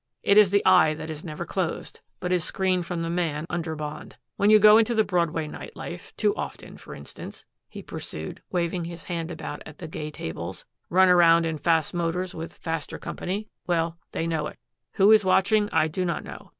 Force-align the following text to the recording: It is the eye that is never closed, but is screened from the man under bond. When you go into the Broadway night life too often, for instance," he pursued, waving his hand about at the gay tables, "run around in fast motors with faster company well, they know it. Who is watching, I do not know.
It 0.23 0.35
is 0.35 0.49
the 0.49 0.65
eye 0.65 0.95
that 0.95 1.11
is 1.11 1.23
never 1.23 1.45
closed, 1.45 1.99
but 2.19 2.31
is 2.31 2.43
screened 2.43 2.87
from 2.87 3.03
the 3.03 3.09
man 3.11 3.45
under 3.51 3.75
bond. 3.75 4.17
When 4.35 4.49
you 4.49 4.57
go 4.57 4.79
into 4.79 4.95
the 4.95 5.03
Broadway 5.03 5.45
night 5.45 5.75
life 5.75 6.11
too 6.17 6.35
often, 6.35 6.79
for 6.79 6.95
instance," 6.95 7.45
he 7.69 7.83
pursued, 7.83 8.41
waving 8.49 8.85
his 8.85 9.03
hand 9.03 9.29
about 9.29 9.61
at 9.67 9.77
the 9.77 9.87
gay 9.87 10.09
tables, 10.09 10.65
"run 10.89 11.07
around 11.07 11.45
in 11.45 11.59
fast 11.59 11.93
motors 11.93 12.33
with 12.33 12.55
faster 12.55 12.97
company 12.97 13.47
well, 13.67 13.99
they 14.11 14.25
know 14.25 14.47
it. 14.47 14.57
Who 14.93 15.11
is 15.11 15.23
watching, 15.23 15.69
I 15.71 15.87
do 15.87 16.03
not 16.03 16.23
know. 16.23 16.49